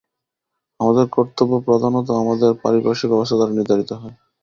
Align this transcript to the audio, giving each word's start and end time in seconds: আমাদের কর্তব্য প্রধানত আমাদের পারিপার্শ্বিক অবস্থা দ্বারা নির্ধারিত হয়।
আমাদের 0.79 1.05
কর্তব্য 1.09 1.53
প্রধানত 1.67 2.07
আমাদের 2.21 2.51
পারিপার্শ্বিক 2.63 3.11
অবস্থা 3.11 3.35
দ্বারা 3.37 3.55
নির্ধারিত 3.57 3.91
হয়। 3.93 4.15